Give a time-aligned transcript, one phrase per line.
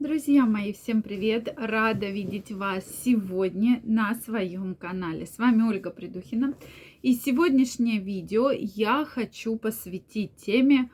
[0.00, 1.52] Друзья мои, всем привет!
[1.58, 5.26] Рада видеть вас сегодня на своем канале.
[5.26, 6.54] С вами Ольга Придухина.
[7.02, 10.90] И сегодняшнее видео я хочу посвятить теме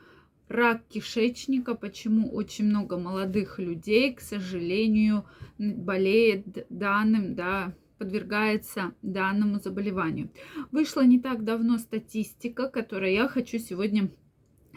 [0.49, 5.25] рак кишечника, почему очень много молодых людей, к сожалению,
[5.57, 10.31] болеет данным, да, подвергается данному заболеванию.
[10.73, 14.11] Вышла не так давно статистика, которую я хочу сегодня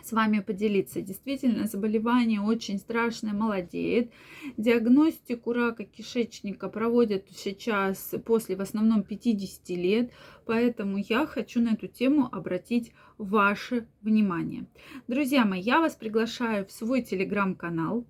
[0.04, 1.02] с вами поделиться.
[1.02, 4.12] Действительно, заболевание очень страшное, молодеет.
[4.58, 10.12] Диагностику рака кишечника проводят сейчас после в основном 50 лет,
[10.46, 14.66] поэтому я хочу на эту тему обратить ваше внимание.
[15.07, 18.06] Друзья мои, я вас приглашаю в свой телеграм-канал.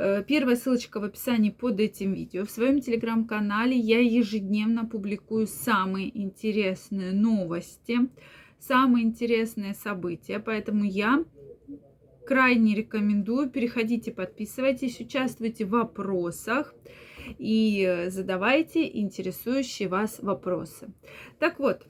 [0.00, 2.44] Э, первая ссылочка в описании под этим видео.
[2.44, 7.98] В своем телеграм-канале я ежедневно публикую самые интересные новости,
[8.58, 10.38] самые интересные события.
[10.38, 11.24] Поэтому я
[12.26, 13.50] крайне рекомендую.
[13.50, 16.74] Переходите, подписывайтесь, участвуйте в вопросах
[17.38, 20.92] и задавайте интересующие вас вопросы.
[21.38, 21.86] Так вот,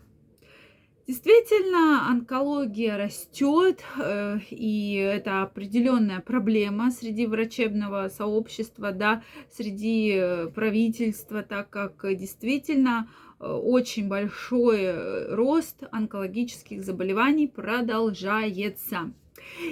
[1.09, 11.42] Действительно, онкология растет, э, и это определенная проблема среди врачебного сообщества, да, среди э, правительства,
[11.42, 13.09] так как действительно
[13.41, 19.11] э, очень большой рост онкологических заболеваний продолжается.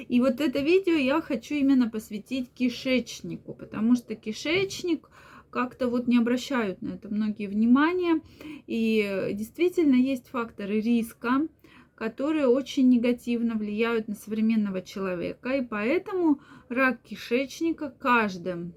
[0.08, 5.10] И вот это видео я хочу именно посвятить кишечнику, потому что кишечник
[5.50, 8.20] как-то вот не обращают на это многие внимания.
[8.66, 11.48] И действительно есть факторы риска,
[11.94, 15.50] которые очень негативно влияют на современного человека.
[15.50, 18.74] И поэтому рак кишечника каждым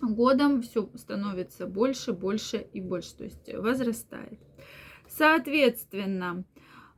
[0.00, 4.38] годом все становится больше, больше и больше, то есть возрастает.
[5.08, 6.44] Соответственно,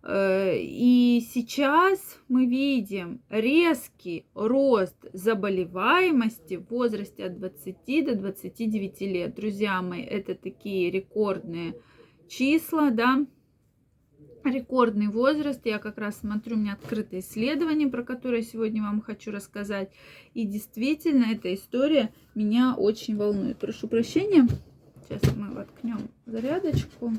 [0.05, 9.35] и сейчас мы видим резкий рост заболеваемости в возрасте от 20 до 29 лет.
[9.37, 11.77] Друзья мои, это такие рекордные
[12.29, 13.25] числа, да,
[14.45, 15.65] рекордный возраст.
[15.67, 19.93] Я как раз смотрю, у меня открытое исследование, про которое сегодня вам хочу рассказать.
[20.35, 23.59] И действительно, эта история меня очень волнует.
[23.59, 24.49] Прошу прощения.
[25.09, 27.13] Сейчас мы воткнем зарядочку.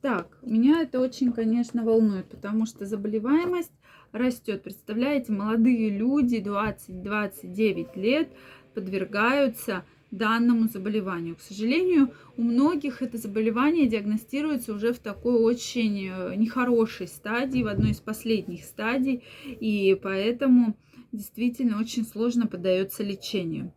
[0.00, 3.72] Так, меня это очень, конечно, волнует, потому что заболеваемость
[4.12, 4.62] растет.
[4.62, 8.28] Представляете, молодые люди 20-29 лет
[8.74, 11.36] подвергаются данному заболеванию.
[11.36, 17.68] К сожалению, у многих это заболевание диагностируется уже в такой очень э, нехорошей стадии, в
[17.68, 20.76] одной из последних стадий, и поэтому
[21.12, 23.72] действительно очень сложно поддается лечению.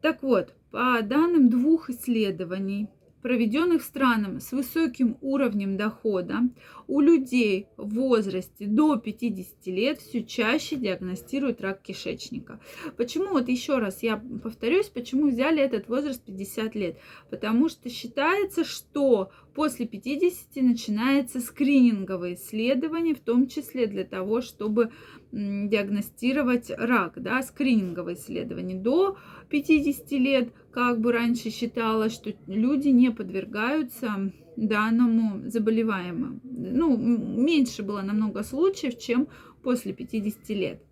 [0.00, 2.88] Так вот, по данным двух исследований,
[3.22, 6.40] проведенных странам с высоким уровнем дохода,
[6.88, 12.60] у людей в возрасте до 50 лет все чаще диагностируют рак кишечника.
[12.96, 16.98] Почему, вот еще раз я повторюсь, почему взяли этот возраст 50 лет?
[17.30, 24.90] Потому что считается, что после 50 начинается скрининговое исследование, в том числе для того, чтобы
[25.32, 28.76] диагностировать рак, да, скрининговое исследование.
[28.76, 29.16] До
[29.48, 36.40] 50 лет, как бы раньше считалось, что люди не подвергаются данному заболеваемому.
[36.44, 39.28] Ну, меньше было намного случаев, чем
[39.62, 40.82] после 50 лет.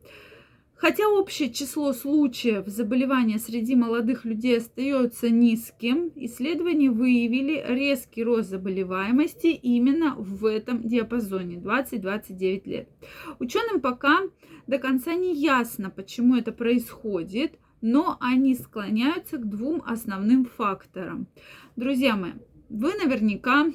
[0.80, 9.48] Хотя общее число случаев заболевания среди молодых людей остается низким, исследования выявили резкий рост заболеваемости
[9.48, 12.88] именно в этом диапазоне 20-29 лет.
[13.38, 14.20] Ученым пока
[14.66, 21.26] до конца не ясно, почему это происходит, но они склоняются к двум основным факторам.
[21.76, 22.32] Друзья мои,
[22.70, 23.66] вы наверняка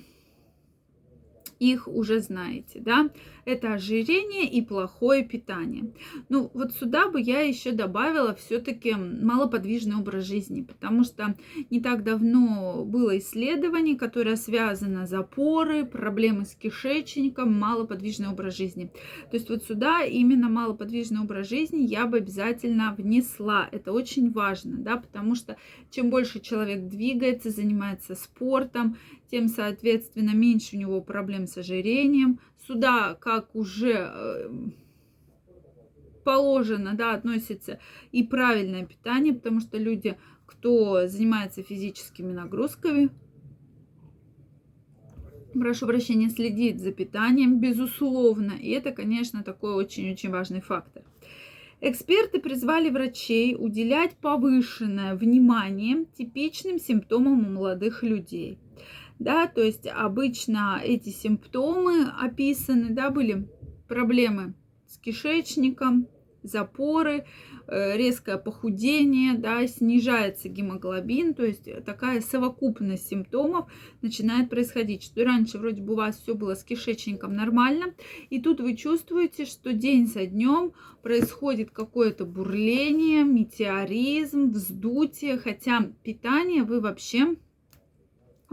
[1.74, 3.10] их уже знаете, да,
[3.46, 5.94] это ожирение и плохое питание.
[6.30, 11.36] Ну, вот сюда бы я еще добавила все-таки малоподвижный образ жизни, потому что
[11.70, 18.92] не так давно было исследование, которое связано запоры, проблемы с кишечником, малоподвижный образ жизни.
[19.30, 23.70] То есть вот сюда именно малоподвижный образ жизни я бы обязательно внесла.
[23.72, 25.56] Это очень важно, да, потому что
[25.92, 28.98] чем больше человек двигается, занимается спортом,
[29.30, 32.40] тем, соответственно, меньше у него проблем с ожирением.
[32.68, 34.50] Сюда, как уже э,
[36.24, 37.80] положено, да, относится
[38.12, 43.10] и правильное питание, потому что люди, кто занимается физическими нагрузками,
[45.54, 48.54] прошу прощения, следит за питанием, безусловно.
[48.60, 51.04] И это, конечно, такой очень-очень важный фактор.
[51.82, 58.58] Эксперты призвали врачей уделять повышенное внимание типичным симптомам у молодых людей
[59.20, 63.48] да, то есть обычно эти симптомы описаны, да, были
[63.88, 64.56] проблемы
[64.88, 66.08] с кишечником,
[66.46, 67.26] запоры,
[67.68, 73.72] э, резкое похудение, да, снижается гемоглобин, то есть такая совокупность симптомов
[74.02, 77.94] начинает происходить, что раньше вроде бы у вас все было с кишечником нормально,
[78.30, 86.64] и тут вы чувствуете, что день за днем происходит какое-то бурление, метеоризм, вздутие, хотя питание
[86.64, 87.36] вы вообще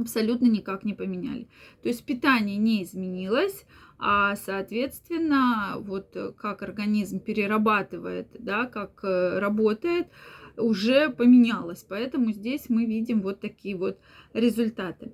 [0.02, 1.49] абсолютно никак не поменяли.
[1.82, 3.64] То есть питание не изменилось,
[3.99, 10.08] а соответственно, вот как организм перерабатывает, да, как э, работает,
[10.56, 11.84] уже поменялось.
[11.88, 13.99] Поэтому здесь мы видим вот такие вот
[14.34, 15.12] результаты.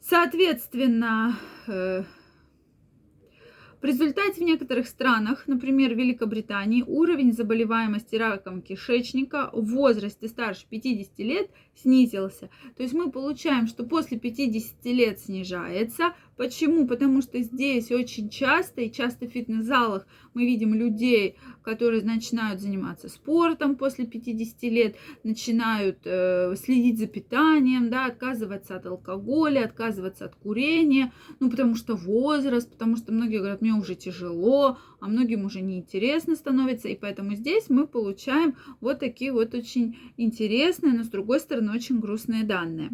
[0.00, 1.36] Соответственно,
[1.68, 2.02] э,
[3.80, 10.66] в результате в некоторых странах, например, в Великобритании, уровень заболеваемости раком кишечника в возрасте старше
[10.68, 12.50] 50 лет снизился.
[12.76, 16.14] То есть мы получаем, что после 50 лет снижается.
[16.36, 16.86] Почему?
[16.86, 23.08] Потому что здесь очень часто и часто в фитнес-залах мы видим людей, которые начинают заниматься
[23.08, 30.34] спортом после 50 лет, начинают э, следить за питанием, да, отказываться от алкоголя, отказываться от
[30.34, 35.60] курения, ну потому что возраст, потому что многие говорят, мне уже тяжело, а многим уже
[35.60, 41.40] неинтересно становится, и поэтому здесь мы получаем вот такие вот очень интересные, но с другой
[41.40, 42.90] стороны очень грустные данные.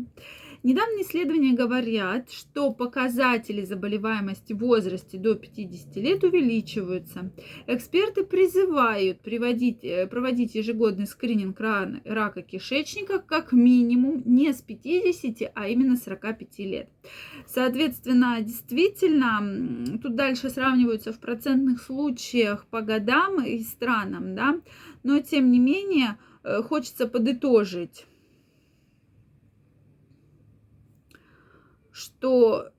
[0.64, 7.30] Недавние исследования говорят, что показатели заболеваемости в возрасте до 50 лет увеличиваются.
[7.68, 15.68] Эксперты призывают приводить, э, проводить ежегодный скрининг рака кишечника как минимум не с 50, а
[15.68, 16.88] именно 45 лет.
[17.46, 24.60] Соответственно, действительно, тут дальше сравниваются в процентных случаях по годам и странам, да,
[25.04, 28.06] но тем не менее э, хочется подытожить
[31.98, 32.70] что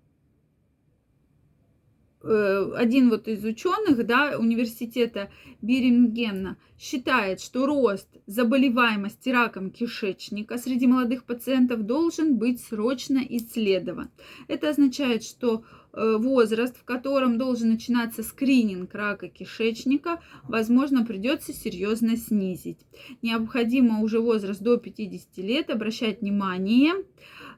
[2.24, 5.30] э, один вот из ученых да, университета
[5.62, 14.10] Бирингена считает, что рост заболеваемости раком кишечника среди молодых пациентов должен быть срочно исследован.
[14.48, 22.16] Это означает, что э, возраст, в котором должен начинаться скрининг рака кишечника, возможно, придется серьезно
[22.16, 22.80] снизить.
[23.22, 26.94] Необходимо уже возраст до 50 лет обращать внимание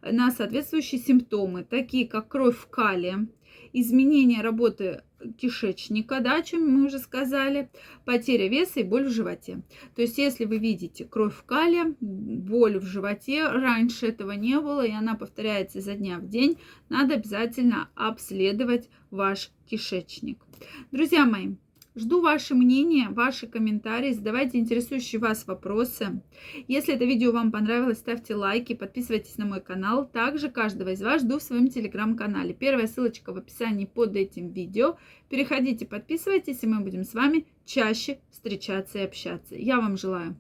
[0.01, 3.27] на соответствующие симптомы, такие как кровь в кале,
[3.73, 5.03] изменение работы
[5.37, 7.69] кишечника, да, о чем мы уже сказали,
[8.05, 9.61] потеря веса и боль в животе.
[9.95, 14.85] То есть, если вы видите кровь в кале, боль в животе, раньше этого не было,
[14.85, 16.57] и она повторяется изо дня в день,
[16.89, 20.43] надо обязательно обследовать ваш кишечник.
[20.91, 21.55] Друзья мои,
[21.93, 26.21] Жду ваше мнение, ваши комментарии, задавайте интересующие вас вопросы.
[26.69, 30.07] Если это видео вам понравилось, ставьте лайки, подписывайтесь на мой канал.
[30.07, 32.53] Также каждого из вас жду в своем телеграм-канале.
[32.53, 34.97] Первая ссылочка в описании под этим видео.
[35.27, 39.55] Переходите, подписывайтесь, и мы будем с вами чаще встречаться и общаться.
[39.55, 40.37] Я вам желаю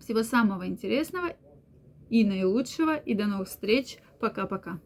[0.00, 1.36] всего самого интересного
[2.10, 2.96] и наилучшего.
[2.96, 3.98] И до новых встреч.
[4.18, 4.80] Пока-пока.